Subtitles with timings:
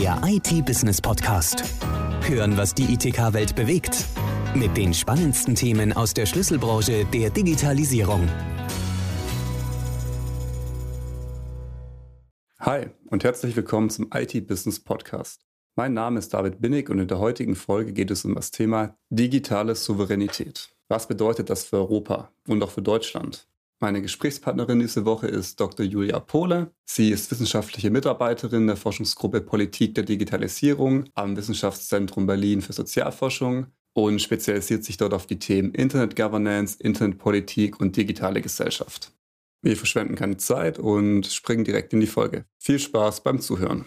[0.00, 1.62] der IT-Business-Podcast.
[2.22, 4.06] Hören, was die ITK-Welt bewegt.
[4.52, 8.28] Mit den spannendsten Themen aus der Schlüsselbranche der Digitalisierung.
[12.58, 15.46] Hi und herzlich willkommen zum IT-Business-Podcast.
[15.76, 18.96] Mein Name ist David Binnig und in der heutigen Folge geht es um das Thema
[19.10, 20.70] digitale Souveränität.
[20.88, 23.46] Was bedeutet das für Europa und auch für Deutschland?
[23.80, 25.84] Meine Gesprächspartnerin diese Woche ist Dr.
[25.84, 26.72] Julia Pohle.
[26.84, 34.22] Sie ist wissenschaftliche Mitarbeiterin der Forschungsgruppe Politik der Digitalisierung am Wissenschaftszentrum Berlin für Sozialforschung und
[34.22, 39.12] spezialisiert sich dort auf die Themen Internet Governance, Internetpolitik und digitale Gesellschaft.
[39.62, 42.44] Wir verschwenden keine Zeit und springen direkt in die Folge.
[42.58, 43.86] Viel Spaß beim Zuhören.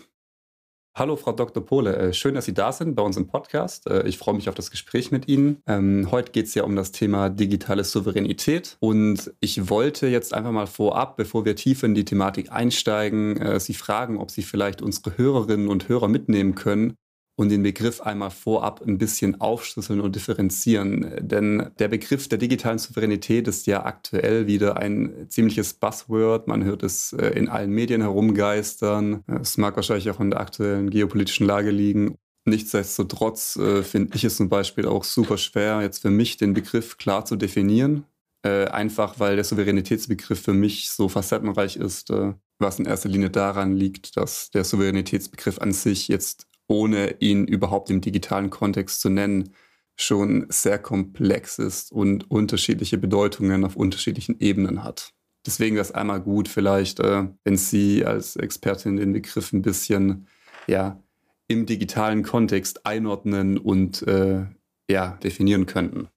[0.97, 1.63] Hallo, Frau Dr.
[1.63, 1.95] Pohle.
[1.95, 3.87] Äh, schön, dass Sie da sind bei uns im Podcast.
[3.87, 5.61] Äh, ich freue mich auf das Gespräch mit Ihnen.
[5.67, 8.77] Ähm, heute geht es ja um das Thema digitale Souveränität.
[8.79, 13.59] Und ich wollte jetzt einfach mal vorab, bevor wir tiefer in die Thematik einsteigen, äh,
[13.59, 16.95] Sie fragen, ob Sie vielleicht unsere Hörerinnen und Hörer mitnehmen können,
[17.37, 21.13] und den Begriff einmal vorab ein bisschen aufschlüsseln und differenzieren.
[21.19, 26.47] Denn der Begriff der digitalen Souveränität ist ja aktuell wieder ein ziemliches Buzzword.
[26.47, 29.23] Man hört es äh, in allen Medien herumgeistern.
[29.39, 32.15] Es mag wahrscheinlich auch in der aktuellen geopolitischen Lage liegen.
[32.45, 36.97] Nichtsdestotrotz äh, finde ich es zum Beispiel auch super schwer, jetzt für mich den Begriff
[36.97, 38.05] klar zu definieren.
[38.43, 43.29] Äh, einfach weil der Souveränitätsbegriff für mich so facettenreich ist, äh, was in erster Linie
[43.29, 49.09] daran liegt, dass der Souveränitätsbegriff an sich jetzt ohne ihn überhaupt im digitalen Kontext zu
[49.09, 49.53] nennen,
[49.95, 55.13] schon sehr komplex ist und unterschiedliche Bedeutungen auf unterschiedlichen Ebenen hat.
[55.45, 60.27] Deswegen wäre es einmal gut, vielleicht, äh, wenn Sie als Expertin den Begriff ein bisschen
[60.67, 61.01] ja,
[61.47, 64.45] im digitalen Kontext einordnen und äh,
[64.89, 66.09] ja, definieren könnten.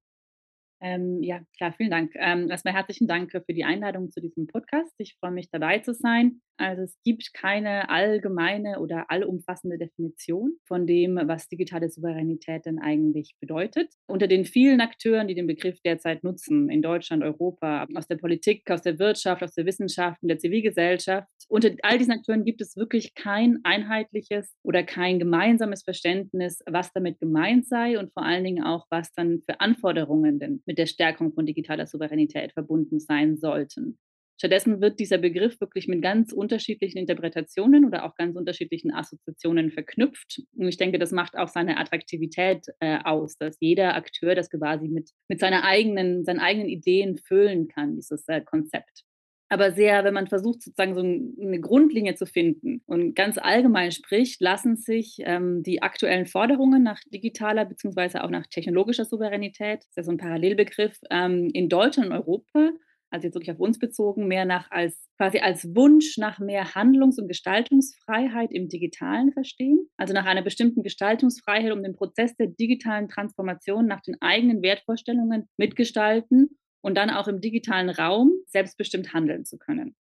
[0.82, 2.12] Ähm, ja, klar, vielen Dank.
[2.14, 4.94] Ähm, erstmal herzlichen Dank für die Einladung zu diesem Podcast.
[4.98, 6.40] Ich freue mich dabei zu sein.
[6.56, 13.34] Also es gibt keine allgemeine oder allumfassende Definition von dem, was digitale Souveränität denn eigentlich
[13.40, 13.90] bedeutet.
[14.06, 18.70] Unter den vielen Akteuren, die den Begriff derzeit nutzen, in Deutschland, Europa, aus der Politik,
[18.70, 22.76] aus der Wirtschaft, aus der Wissenschaft, in der Zivilgesellschaft, unter all diesen Akteuren gibt es
[22.76, 28.64] wirklich kein einheitliches oder kein gemeinsames Verständnis, was damit gemeint sei und vor allen Dingen
[28.64, 33.98] auch, was dann für Anforderungen denn mit der Stärkung von digitaler Souveränität verbunden sein sollten.
[34.38, 40.42] Stattdessen wird dieser Begriff wirklich mit ganz unterschiedlichen Interpretationen oder auch ganz unterschiedlichen Assoziationen verknüpft.
[40.56, 44.86] Und ich denke, das macht auch seine Attraktivität äh, aus, dass jeder Akteur das quasi
[44.86, 49.02] mit, mit seiner eigenen, seinen eigenen Ideen füllen kann, dieses äh, Konzept.
[49.50, 54.40] Aber sehr, wenn man versucht, sozusagen so eine Grundlinie zu finden und ganz allgemein spricht,
[54.40, 58.20] lassen sich ähm, die aktuellen Forderungen nach digitaler bzw.
[58.20, 62.70] auch nach technologischer Souveränität, das ist ja so ein Parallelbegriff, ähm, in Deutschland und Europa
[63.10, 67.18] also jetzt wirklich auf uns bezogen, mehr nach als quasi als Wunsch nach mehr Handlungs-
[67.18, 69.88] und Gestaltungsfreiheit im Digitalen verstehen.
[69.96, 75.48] Also nach einer bestimmten Gestaltungsfreiheit, um den Prozess der digitalen Transformation nach den eigenen Wertvorstellungen
[75.56, 79.94] mitgestalten und dann auch im digitalen Raum selbstbestimmt handeln zu können.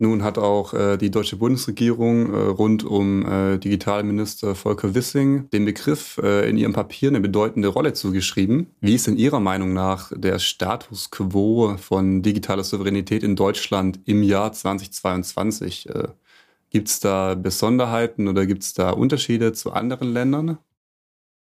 [0.00, 5.64] Nun hat auch äh, die deutsche Bundesregierung äh, rund um äh, Digitalminister Volker Wissing dem
[5.64, 8.68] Begriff äh, in ihrem Papier eine bedeutende Rolle zugeschrieben.
[8.80, 14.22] Wie ist in Ihrer Meinung nach der Status quo von digitaler Souveränität in Deutschland im
[14.22, 15.88] Jahr 2022?
[15.88, 16.08] Äh,
[16.70, 20.58] gibt es da Besonderheiten oder gibt es da Unterschiede zu anderen Ländern?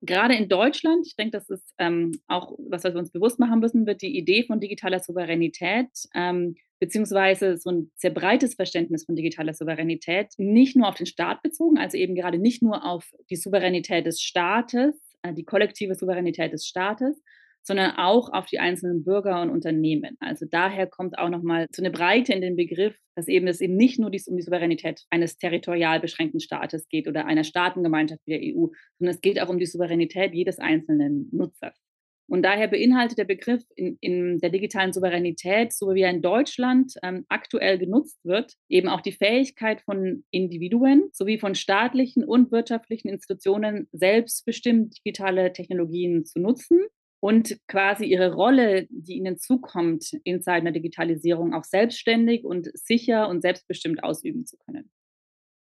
[0.02, 3.60] Gerade in Deutschland, ich denke, das ist ähm, auch was, was wir uns bewusst machen
[3.60, 9.16] müssen, wird die Idee von digitaler Souveränität ähm, beziehungsweise so ein sehr breites Verständnis von
[9.16, 13.36] digitaler Souveränität nicht nur auf den Staat bezogen, also eben gerade nicht nur auf die
[13.36, 17.22] Souveränität des Staates, äh, die kollektive Souveränität des Staates,
[17.70, 20.18] sondern auch auf die einzelnen Bürger und Unternehmen.
[20.20, 23.76] Also daher kommt auch nochmal so eine Breite in den Begriff, dass eben es eben
[23.76, 28.42] nicht nur um die Souveränität eines territorial beschränkten Staates geht oder einer Staatengemeinschaft wie der
[28.42, 31.80] EU, sondern es geht auch um die Souveränität jedes einzelnen Nutzers.
[32.28, 36.94] Und daher beinhaltet der Begriff in, in, der digitalen Souveränität, so wie er in Deutschland
[37.04, 43.10] ähm, aktuell genutzt wird, eben auch die Fähigkeit von Individuen sowie von staatlichen und wirtschaftlichen
[43.10, 46.80] Institutionen selbstbestimmt digitale Technologien zu nutzen
[47.20, 53.28] und quasi ihre Rolle, die ihnen zukommt in Zeiten der Digitalisierung, auch selbstständig und sicher
[53.28, 54.90] und selbstbestimmt ausüben zu können.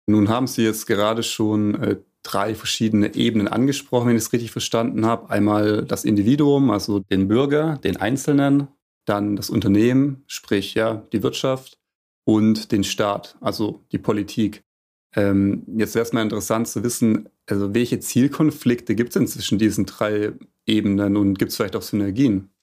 [0.07, 4.51] Nun haben Sie jetzt gerade schon äh, drei verschiedene Ebenen angesprochen, wenn ich es richtig
[4.51, 5.31] verstanden habe.
[5.31, 8.69] Einmal das Individuum, also den Bürger, den Einzelnen,
[9.07, 11.79] dann das Unternehmen, sprich ja die Wirtschaft
[12.25, 14.65] und den Staat, also die Politik.
[15.15, 19.59] Ähm, jetzt wäre es mal interessant zu wissen, also welche Zielkonflikte gibt es denn zwischen
[19.59, 20.33] diesen drei
[20.67, 22.55] Ebenen und gibt es vielleicht auch Synergien?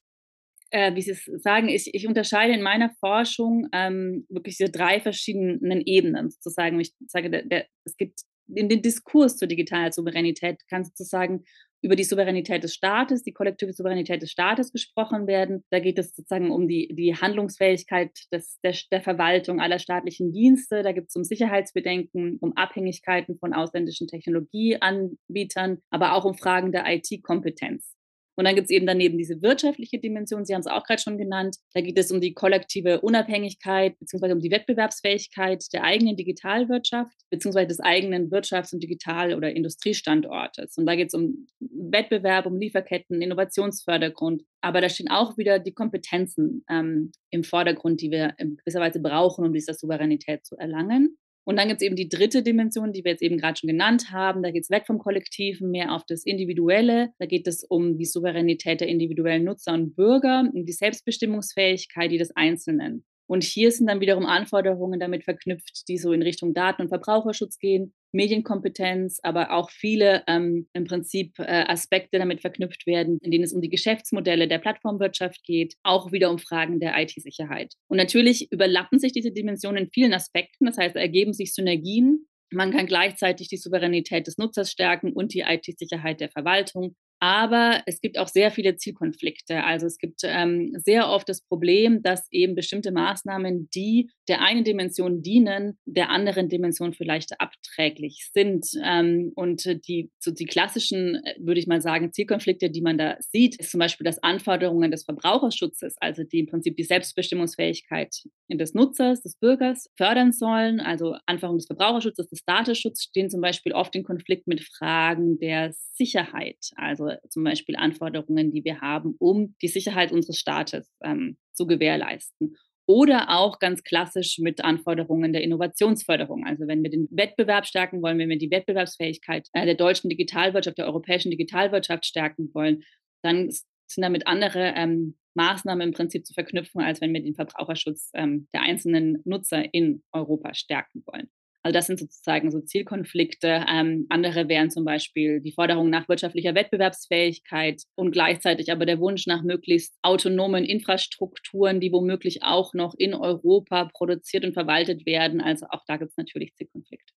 [0.72, 5.00] äh, wie Sie es sagen, ich, ich unterscheide in meiner Forschung ähm, wirklich diese drei
[5.02, 6.80] verschiedenen Ebenen sozusagen.
[6.80, 11.44] Ich sage, der, der, es gibt in den Diskurs zur digitalen Souveränität kann sozusagen
[11.82, 15.64] über die Souveränität des Staates, die kollektive Souveränität des Staates gesprochen werden.
[15.72, 20.84] Da geht es sozusagen um die, die Handlungsfähigkeit des, der, der Verwaltung aller staatlichen Dienste.
[20.84, 26.86] Da gibt es um Sicherheitsbedenken, um Abhängigkeiten von ausländischen Technologieanbietern, aber auch um Fragen der
[26.88, 27.96] IT-Kompetenz.
[28.36, 31.18] Und dann gibt es eben daneben diese wirtschaftliche Dimension, Sie haben es auch gerade schon
[31.18, 31.58] genannt.
[31.74, 37.68] Da geht es um die kollektive Unabhängigkeit beziehungsweise um die Wettbewerbsfähigkeit der eigenen Digitalwirtschaft beziehungsweise
[37.68, 40.78] des eigenen Wirtschafts- und Digital- oder Industriestandortes.
[40.78, 44.44] Und da geht es um Wettbewerb, um Lieferketten, Innovationsfördergrund.
[44.62, 49.00] Aber da stehen auch wieder die Kompetenzen ähm, im Vordergrund, die wir in gewisser Weise
[49.02, 51.18] brauchen, um diese Souveränität zu erlangen.
[51.52, 54.10] Und dann gibt es eben die dritte Dimension, die wir jetzt eben gerade schon genannt
[54.10, 54.42] haben.
[54.42, 57.10] Da geht es weg vom Kollektiven, mehr auf das Individuelle.
[57.20, 62.34] Da geht es um die Souveränität der individuellen Nutzer und Bürger, um die Selbstbestimmungsfähigkeit jedes
[62.38, 63.04] Einzelnen.
[63.32, 67.60] Und hier sind dann wiederum Anforderungen damit verknüpft, die so in Richtung Daten- und Verbraucherschutz
[67.60, 73.46] gehen, Medienkompetenz, aber auch viele ähm, im Prinzip äh, Aspekte damit verknüpft werden, in denen
[73.46, 77.76] es um die Geschäftsmodelle der Plattformwirtschaft geht, auch wieder um Fragen der IT-Sicherheit.
[77.88, 82.28] Und natürlich überlappen sich diese Dimensionen in vielen Aspekten, das heißt, ergeben sich Synergien.
[82.52, 86.98] Man kann gleichzeitig die Souveränität des Nutzers stärken und die IT-Sicherheit der Verwaltung.
[87.24, 89.64] Aber es gibt auch sehr viele Zielkonflikte.
[89.64, 94.64] Also es gibt ähm, sehr oft das Problem, dass eben bestimmte Maßnahmen, die der einen
[94.64, 98.66] Dimension dienen, der anderen Dimension vielleicht abträglich sind.
[98.84, 103.18] Ähm, und die, so die klassischen, äh, würde ich mal sagen, Zielkonflikte, die man da
[103.20, 108.16] sieht, ist zum Beispiel, dass Anforderungen des Verbraucherschutzes, also die im Prinzip die Selbstbestimmungsfähigkeit
[108.50, 110.80] des Nutzers, des Bürgers fördern sollen.
[110.80, 115.72] Also Anforderungen des Verbraucherschutzes, des Datenschutzes stehen zum Beispiel oft in Konflikt mit Fragen der
[115.94, 116.58] Sicherheit.
[116.76, 122.56] Also zum Beispiel Anforderungen, die wir haben, um die Sicherheit unseres Staates ähm, zu gewährleisten.
[122.88, 126.46] Oder auch ganz klassisch mit Anforderungen der Innovationsförderung.
[126.46, 130.78] Also wenn wir den Wettbewerb stärken wollen, wenn wir die Wettbewerbsfähigkeit äh, der deutschen Digitalwirtschaft,
[130.78, 132.84] der europäischen Digitalwirtschaft stärken wollen,
[133.24, 138.10] dann sind damit andere ähm, Maßnahmen im Prinzip zu verknüpfen, als wenn wir den Verbraucherschutz
[138.14, 141.30] ähm, der einzelnen Nutzer in Europa stärken wollen.
[141.64, 143.66] Also das sind sozusagen so Zielkonflikte.
[143.70, 149.28] Ähm, andere wären zum Beispiel die Forderung nach wirtschaftlicher Wettbewerbsfähigkeit und gleichzeitig aber der Wunsch
[149.28, 155.40] nach möglichst autonomen Infrastrukturen, die womöglich auch noch in Europa produziert und verwaltet werden.
[155.40, 157.14] Also auch da gibt es natürlich Zielkonflikte.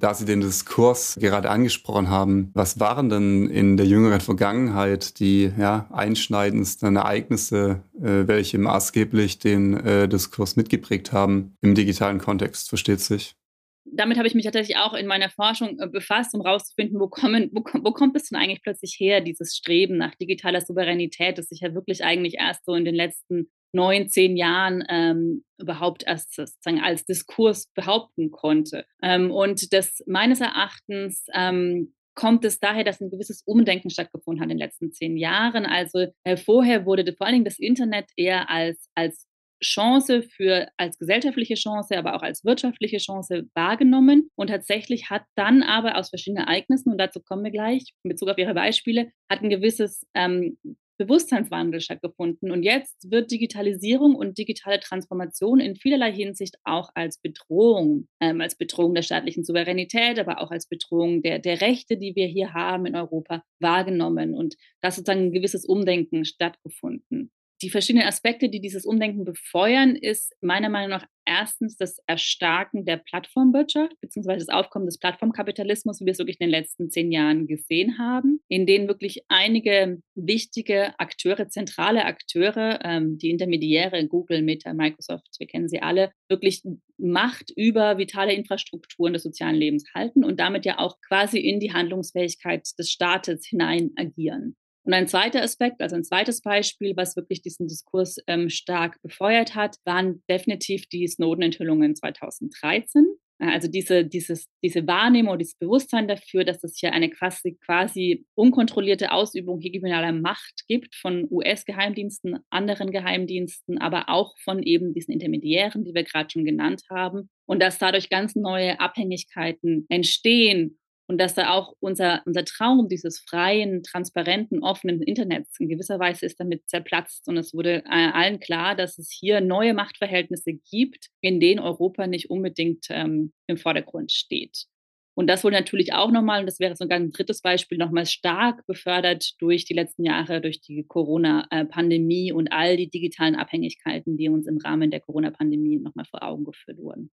[0.00, 5.52] Da Sie den Diskurs gerade angesprochen haben, was waren denn in der jüngeren Vergangenheit die
[5.58, 13.00] ja, einschneidendsten Ereignisse, äh, welche maßgeblich den äh, Diskurs mitgeprägt haben im digitalen Kontext, versteht
[13.00, 13.36] sich?
[13.84, 17.84] Damit habe ich mich tatsächlich auch in meiner Forschung äh, befasst, um herauszufinden, wo, wo,
[17.84, 21.74] wo kommt es denn eigentlich plötzlich her, dieses Streben nach digitaler Souveränität, das sich ja
[21.74, 27.04] wirklich eigentlich erst so in den letzten neun, zehn Jahren ähm, überhaupt erst sozusagen als
[27.04, 28.84] Diskurs behaupten konnte.
[29.02, 34.50] Ähm, und das meines Erachtens ähm, kommt es daher, dass ein gewisses Umdenken stattgefunden hat
[34.50, 35.66] in den letzten zehn Jahren.
[35.66, 39.26] Also äh, vorher wurde vor allen Dingen das Internet eher als, als
[39.62, 44.30] Chance für als gesellschaftliche Chance, aber auch als wirtschaftliche Chance wahrgenommen.
[44.36, 48.28] Und tatsächlich hat dann aber aus verschiedenen Ereignissen, und dazu kommen wir gleich in Bezug
[48.28, 50.58] auf Ihre Beispiele, hat ein gewisses ähm,
[51.00, 52.50] Bewusstseinswandel stattgefunden.
[52.50, 58.54] Und jetzt wird Digitalisierung und digitale Transformation in vielerlei Hinsicht auch als Bedrohung, ähm, als
[58.54, 62.84] Bedrohung der staatlichen Souveränität, aber auch als Bedrohung der, der Rechte, die wir hier haben
[62.84, 64.34] in Europa, wahrgenommen.
[64.34, 67.30] Und da sozusagen ein gewisses Umdenken stattgefunden
[67.62, 72.96] die verschiedenen Aspekte, die dieses Umdenken befeuern, ist meiner Meinung nach erstens das Erstarken der
[72.96, 77.46] Plattformwirtschaft beziehungsweise das Aufkommen des Plattformkapitalismus, wie wir es wirklich in den letzten zehn Jahren
[77.46, 84.72] gesehen haben, in denen wirklich einige wichtige Akteure, zentrale Akteure, ähm, die Intermediäre, Google, Meta,
[84.72, 86.62] Microsoft, wir kennen sie alle, wirklich
[86.98, 91.72] Macht über vitale Infrastrukturen des sozialen Lebens halten und damit ja auch quasi in die
[91.72, 94.56] Handlungsfähigkeit des Staates hinein agieren.
[94.84, 99.54] Und ein zweiter Aspekt, also ein zweites Beispiel, was wirklich diesen Diskurs ähm, stark befeuert
[99.54, 103.06] hat, waren definitiv die Snowden-Enthüllungen 2013.
[103.42, 109.12] Also diese, dieses, diese Wahrnehmung, dieses Bewusstsein dafür, dass es hier eine quasi, quasi unkontrollierte
[109.12, 115.94] Ausübung hegemonaler Macht gibt von US-Geheimdiensten, anderen Geheimdiensten, aber auch von eben diesen Intermediären, die
[115.94, 117.30] wir gerade schon genannt haben.
[117.46, 120.78] Und dass dadurch ganz neue Abhängigkeiten entstehen
[121.10, 126.24] und dass da auch unser, unser Traum dieses freien, transparenten, offenen Internets in gewisser Weise
[126.24, 127.26] ist damit zerplatzt.
[127.26, 132.06] Und es wurde äh, allen klar, dass es hier neue Machtverhältnisse gibt, in denen Europa
[132.06, 134.66] nicht unbedingt ähm, im Vordergrund steht.
[135.14, 138.64] Und das wurde natürlich auch nochmal, und das wäre sogar ein drittes Beispiel, nochmal stark
[138.68, 144.46] befördert durch die letzten Jahre, durch die Corona-Pandemie und all die digitalen Abhängigkeiten, die uns
[144.46, 147.10] im Rahmen der Corona-Pandemie nochmal vor Augen geführt wurden.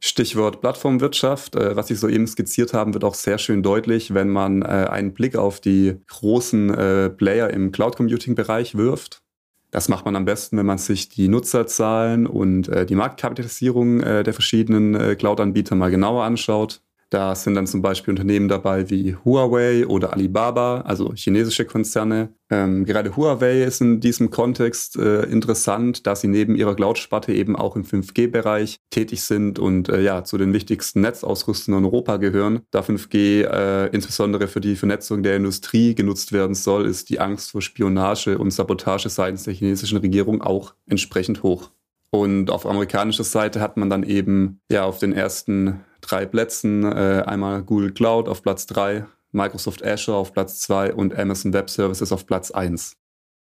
[0.00, 4.62] Stichwort Plattformwirtschaft, äh, was Sie soeben skizziert haben, wird auch sehr schön deutlich, wenn man
[4.62, 9.22] äh, einen Blick auf die großen äh, Player im Cloud Computing Bereich wirft.
[9.70, 15.18] Das macht man am besten, wenn man sich die Nutzerzahlen und die Marktkapitalisierung der verschiedenen
[15.18, 16.80] Cloud-Anbieter mal genauer anschaut.
[17.10, 22.34] Da sind dann zum Beispiel Unternehmen dabei wie Huawei oder Alibaba, also chinesische Konzerne.
[22.50, 27.56] Ähm, gerade Huawei ist in diesem Kontext äh, interessant, da sie neben ihrer Cloud-Sparte eben
[27.56, 32.60] auch im 5G-Bereich tätig sind und äh, ja zu den wichtigsten Netzausrüstern in Europa gehören.
[32.70, 37.52] Da 5G äh, insbesondere für die Vernetzung der Industrie genutzt werden soll, ist die Angst
[37.52, 41.70] vor Spionage und Sabotage seitens der chinesischen Regierung auch entsprechend hoch.
[42.10, 47.22] Und auf amerikanischer Seite hat man dann eben ja auf den ersten drei Plätzen äh,
[47.26, 52.12] einmal Google Cloud auf Platz drei, Microsoft Azure auf Platz zwei und Amazon Web Services
[52.12, 52.96] auf Platz eins.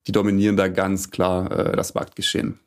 [0.06, 2.60] Die dominieren da ganz klar äh, das Marktgeschehen.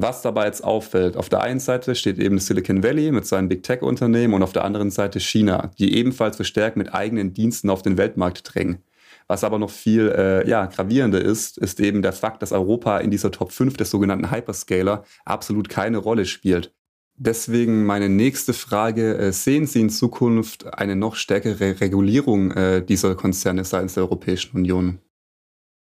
[0.00, 3.64] Was dabei jetzt auffällt, auf der einen Seite steht eben Silicon Valley mit seinen Big
[3.64, 7.82] Tech Unternehmen und auf der anderen Seite China, die ebenfalls verstärkt mit eigenen Diensten auf
[7.82, 8.84] den Weltmarkt drängen.
[9.26, 13.10] Was aber noch viel äh, ja, gravierender ist, ist eben der Fakt, dass Europa in
[13.10, 16.72] dieser Top 5 des sogenannten Hyperscaler absolut keine Rolle spielt.
[17.20, 23.16] Deswegen meine nächste Frage, äh, sehen Sie in Zukunft eine noch stärkere Regulierung äh, dieser
[23.16, 25.00] Konzerne seitens der Europäischen Union?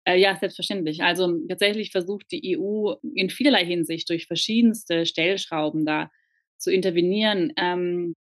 [0.05, 1.05] Äh, ja, selbstverständlich.
[1.05, 6.11] Also tatsächlich versucht die EU in vielerlei Hinsicht durch verschiedenste Stellschrauben da
[6.59, 7.53] zu intervenieren.
[7.57, 8.15] Ähm,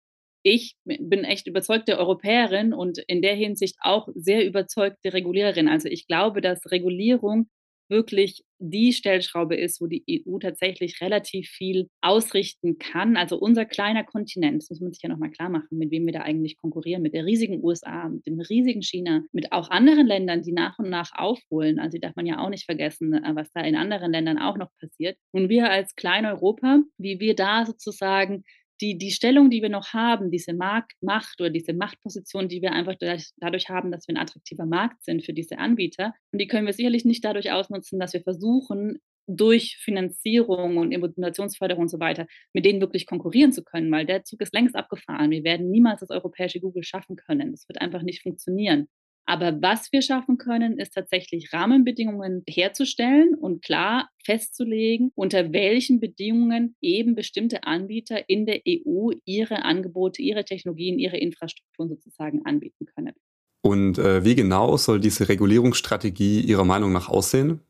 [0.43, 5.69] ich bin echt überzeugte Europäerin und in der Hinsicht auch sehr überzeugte Reguliererin.
[5.69, 7.49] Also ich glaube, dass Regulierung
[7.89, 13.17] wirklich die Stellschraube ist, wo die EU tatsächlich relativ viel ausrichten kann.
[13.17, 16.13] Also unser kleiner Kontinent, das muss man sich ja nochmal klar machen, mit wem wir
[16.13, 20.43] da eigentlich konkurrieren, mit der riesigen USA, mit dem riesigen China, mit auch anderen Ländern,
[20.43, 21.79] die nach und nach aufholen.
[21.79, 24.71] Also darf man ja auch nicht vergessen, äh, was da in anderen Ländern auch noch
[24.81, 25.17] passiert.
[25.33, 28.45] Und wir als Klein-Europa, wie wir da sozusagen
[28.81, 32.73] die, die Stellung, die wir noch haben, diese Markt, Macht oder diese Machtposition, die wir
[32.73, 36.15] einfach dadurch, dadurch haben, dass wir ein attraktiver Markt sind für diese Anbieter.
[36.33, 41.83] Und die können wir sicherlich nicht dadurch ausnutzen, dass wir versuchen, durch Finanzierung und Innovationsförderung
[41.83, 45.31] und so weiter mit denen wirklich konkurrieren zu können, weil der Zug ist längst abgefahren.
[45.31, 47.53] Wir werden niemals das europäische Google schaffen können.
[47.53, 48.89] Das wird einfach nicht funktionieren.
[49.29, 56.77] Aber was wir schaffen können, ist tatsächlich Rahmenbedingungen herzustellen und klar festzulegen, unter welchen Bedingungen
[56.81, 63.13] eben bestimmte Anbieter in der EU ihre Angebote, ihre Technologien, ihre Infrastrukturen sozusagen anbieten können.
[63.61, 67.61] Und äh, wie genau soll diese Regulierungsstrategie Ihrer Meinung nach aussehen?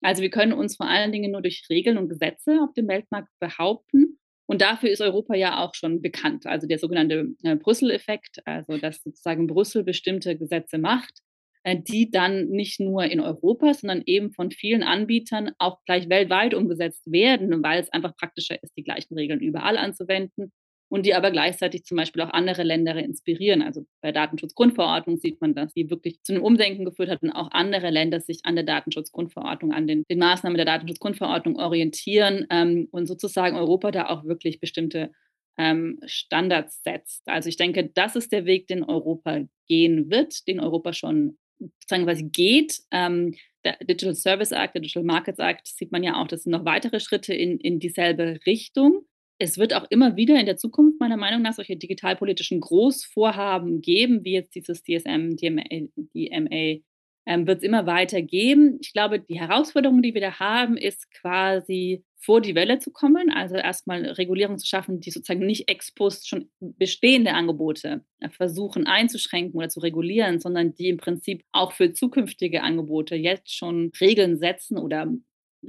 [0.00, 3.28] Also wir können uns vor allen Dingen nur durch Regeln und Gesetze auf dem Weltmarkt
[3.40, 4.18] behaupten
[4.52, 6.46] und dafür ist Europa ja auch schon bekannt.
[6.46, 11.20] Also der sogenannte äh, Brüssel-Effekt, also dass sozusagen Brüssel bestimmte Gesetze macht,
[11.62, 16.52] äh, die dann nicht nur in Europa, sondern eben von vielen Anbietern auch gleich weltweit
[16.52, 20.52] umgesetzt werden, weil es einfach praktischer ist, die gleichen Regeln überall anzuwenden
[20.92, 23.62] und die aber gleichzeitig zum Beispiel auch andere Länder inspirieren.
[23.62, 27.50] Also bei Datenschutzgrundverordnung sieht man, dass die wirklich zu einem Umdenken geführt hat und auch
[27.50, 33.06] andere Länder sich an der Datenschutzgrundverordnung, an den, den Maßnahmen der Datenschutzgrundverordnung orientieren ähm, und
[33.06, 35.12] sozusagen Europa da auch wirklich bestimmte
[35.56, 37.22] ähm, Standards setzt.
[37.26, 42.04] Also ich denke, das ist der Weg, den Europa gehen wird, den Europa schon sozusagen
[42.04, 42.80] quasi geht.
[42.90, 43.34] Ähm,
[43.64, 46.66] der Digital Service Act, der Digital Markets Act, sieht man ja auch, das sind noch
[46.66, 49.06] weitere Schritte in, in dieselbe Richtung
[49.42, 54.24] es wird auch immer wieder in der Zukunft meiner Meinung nach solche digitalpolitischen Großvorhaben geben,
[54.24, 55.64] wie jetzt dieses DSM, DMA,
[55.96, 56.80] DMA
[57.26, 58.78] ähm, wird es immer weiter geben.
[58.80, 63.30] Ich glaube, die Herausforderung, die wir da haben, ist quasi vor die Welle zu kommen,
[63.30, 68.86] also erstmal Regulierung zu schaffen, die sozusagen nicht ex post schon bestehende Angebote äh, versuchen
[68.86, 74.38] einzuschränken oder zu regulieren, sondern die im Prinzip auch für zukünftige Angebote jetzt schon Regeln
[74.38, 75.12] setzen oder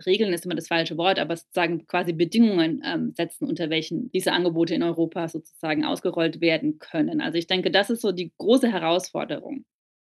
[0.06, 4.32] Regeln ist immer das falsche Wort, aber sozusagen quasi Bedingungen ähm, setzen, unter welchen diese
[4.32, 7.22] Angebote in Europa sozusagen ausgerollt werden können.
[7.22, 9.66] Also ich denke, das ist so die große Herausforderung.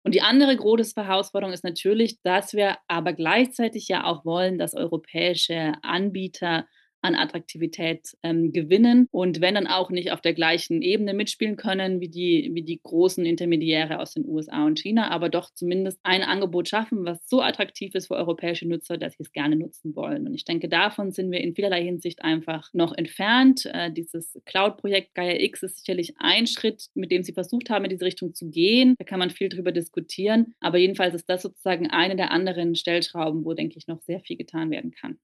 [0.05, 4.75] Und die andere große Herausforderung ist natürlich, dass wir aber gleichzeitig ja auch wollen, dass
[4.75, 6.67] europäische Anbieter
[7.05, 12.01] an Attraktivität ähm, gewinnen und wenn dann auch nicht auf der gleichen Ebene mitspielen können
[12.01, 16.23] wie die, wie die großen Intermediäre aus den USA und China, aber doch zumindest ein
[16.23, 20.27] Angebot schaffen, was so attraktiv ist für europäische Nutzer, dass sie es gerne nutzen wollen.
[20.27, 23.67] Und ich denke, davon sind wir in vielerlei Hinsicht einfach noch entfernt.
[23.67, 27.91] Äh, dieses Cloud-Projekt Gaia X ist sicherlich ein Schritt, mit dem sie versucht haben, in
[27.91, 28.95] diese Richtung zu gehen.
[28.99, 30.55] Da kann man viel drüber diskutieren.
[30.61, 34.37] Aber jedenfalls ist das sozusagen eine der anderen Stellschrauben, wo, denke ich, noch sehr viel
[34.37, 35.19] getan werden kann.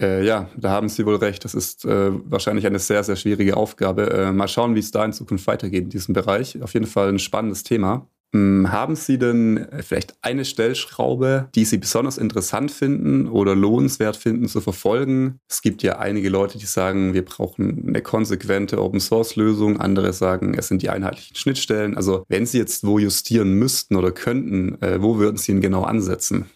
[0.00, 1.44] Äh, ja, da haben Sie wohl recht.
[1.44, 4.10] Das ist äh, wahrscheinlich eine sehr, sehr schwierige Aufgabe.
[4.10, 6.62] Äh, mal schauen, wie es da in Zukunft weitergeht in diesem Bereich.
[6.62, 8.06] Auf jeden Fall ein spannendes Thema.
[8.34, 14.48] Hm, haben Sie denn vielleicht eine Stellschraube, die Sie besonders interessant finden oder lohnenswert finden
[14.48, 15.40] zu verfolgen?
[15.48, 19.80] Es gibt ja einige Leute, die sagen, wir brauchen eine konsequente Open-Source-Lösung.
[19.80, 21.96] Andere sagen, es sind die einheitlichen Schnittstellen.
[21.96, 25.84] Also wenn Sie jetzt wo justieren müssten oder könnten, äh, wo würden Sie ihn genau
[25.84, 26.50] ansetzen?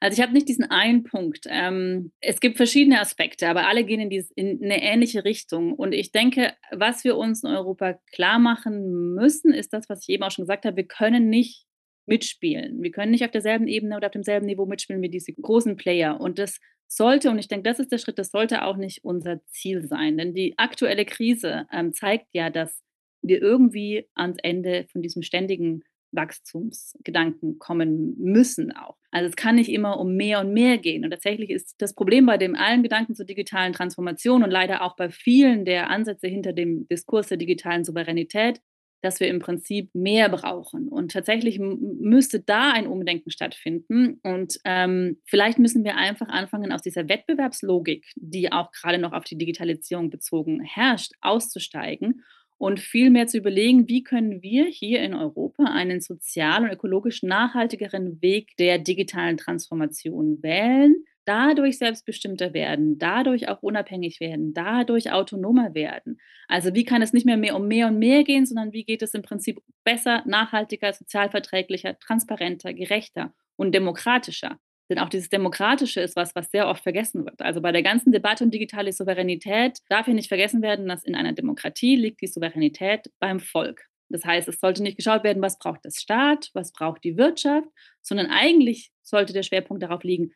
[0.00, 1.46] Also ich habe nicht diesen einen Punkt.
[1.48, 5.72] Ähm, es gibt verschiedene Aspekte, aber alle gehen in, dies, in, eine ähnliche Richtung.
[5.72, 10.10] Und ich denke, was wir uns in Europa klar machen müssen, ist das, was ich
[10.10, 10.76] eben auch schon gesagt habe.
[10.76, 11.64] Wir können nicht
[12.06, 12.82] mitspielen.
[12.82, 16.20] Wir können nicht auf derselben Ebene oder auf demselben Niveau mitspielen wie diese großen Player.
[16.20, 19.44] Und das sollte, und ich denke, das ist der Schritt, das sollte auch nicht unser
[19.46, 20.18] Ziel sein.
[20.18, 22.82] Denn die aktuelle Krise ähm, zeigt ja, dass
[23.22, 25.82] wir irgendwie ans Ende von diesem ständigen
[26.16, 28.96] Wachstumsgedanken kommen müssen auch.
[29.10, 31.04] Also es kann nicht immer um mehr und mehr gehen.
[31.04, 34.96] Und tatsächlich ist das Problem bei dem allen Gedanken zur digitalen Transformation und leider auch
[34.96, 38.60] bei vielen der Ansätze hinter dem Diskurs der digitalen Souveränität,
[39.02, 40.88] dass wir im Prinzip mehr brauchen.
[40.88, 44.20] Und tatsächlich müsste da ein Umdenken stattfinden.
[44.22, 49.24] Und ähm, vielleicht müssen wir einfach anfangen, aus dieser Wettbewerbslogik, die auch gerade noch auf
[49.24, 52.24] die Digitalisierung bezogen herrscht, auszusteigen
[52.58, 58.20] und vielmehr zu überlegen, wie können wir hier in Europa einen sozial und ökologisch nachhaltigeren
[58.22, 66.18] Weg der digitalen Transformation wählen, dadurch selbstbestimmter werden, dadurch auch unabhängig werden, dadurch autonomer werden.
[66.48, 69.02] Also wie kann es nicht mehr, mehr um mehr und mehr gehen, sondern wie geht
[69.02, 74.58] es im Prinzip besser, nachhaltiger, sozialverträglicher, transparenter, gerechter und demokratischer.
[74.88, 77.42] Denn auch dieses Demokratische ist was, was sehr oft vergessen wird.
[77.42, 81.14] Also bei der ganzen Debatte um digitale Souveränität darf hier nicht vergessen werden, dass in
[81.14, 83.86] einer Demokratie liegt die Souveränität beim Volk.
[84.08, 87.66] Das heißt, es sollte nicht geschaut werden, was braucht das Staat, was braucht die Wirtschaft,
[88.02, 90.32] sondern eigentlich sollte der Schwerpunkt darauf liegen,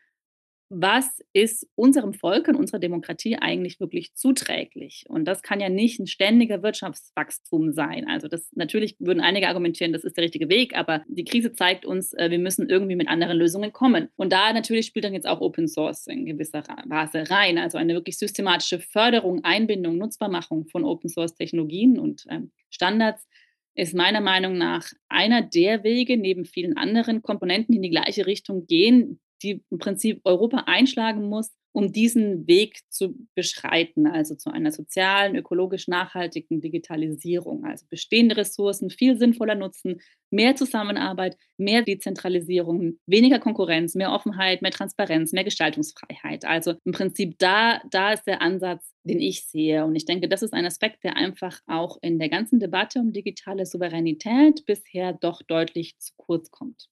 [0.73, 5.05] was ist unserem Volk und unserer Demokratie eigentlich wirklich zuträglich?
[5.09, 8.07] Und das kann ja nicht ein ständiger Wirtschaftswachstum sein.
[8.09, 11.85] Also das natürlich würden einige argumentieren, das ist der richtige Weg, aber die Krise zeigt
[11.85, 14.11] uns, äh, wir müssen irgendwie mit anderen Lösungen kommen.
[14.15, 17.59] Und da natürlich spielt dann jetzt auch Open Source in gewisser Weise rein.
[17.59, 23.27] Also eine wirklich systematische Förderung, Einbindung, Nutzbarmachung von Open Source Technologien und ähm, Standards
[23.75, 28.27] ist meiner Meinung nach einer der Wege, neben vielen anderen Komponenten, die in die gleiche
[28.27, 34.51] Richtung gehen, die im Prinzip Europa einschlagen muss, um diesen Weg zu beschreiten, also zu
[34.51, 40.01] einer sozialen, ökologisch nachhaltigen Digitalisierung, also bestehende Ressourcen viel sinnvoller nutzen,
[40.31, 46.45] mehr Zusammenarbeit, mehr Dezentralisierung, weniger Konkurrenz, mehr Offenheit, mehr Transparenz, mehr Gestaltungsfreiheit.
[46.45, 49.85] Also im Prinzip da, da ist der Ansatz, den ich sehe.
[49.85, 53.13] Und ich denke, das ist ein Aspekt, der einfach auch in der ganzen Debatte um
[53.13, 56.89] digitale Souveränität bisher doch deutlich zu kurz kommt.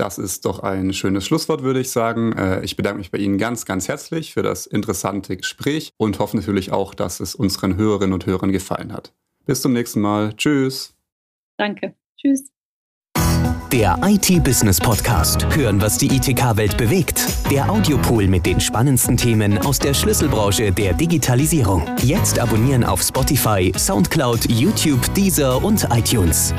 [0.00, 2.32] Das ist doch ein schönes Schlusswort, würde ich sagen.
[2.32, 6.38] Äh, ich bedanke mich bei Ihnen ganz, ganz herzlich für das interessante Gespräch und hoffe
[6.38, 9.12] natürlich auch, dass es unseren Hörerinnen und Hörern gefallen hat.
[9.44, 10.32] Bis zum nächsten Mal.
[10.38, 10.94] Tschüss.
[11.58, 11.94] Danke.
[12.16, 12.46] Tschüss.
[13.70, 15.46] Der IT-Business Podcast.
[15.54, 17.26] Hören, was die ITK-Welt bewegt.
[17.50, 21.86] Der Audiopool mit den spannendsten Themen aus der Schlüsselbranche der Digitalisierung.
[22.02, 26.54] Jetzt abonnieren auf Spotify, Soundcloud, YouTube, Deezer und iTunes.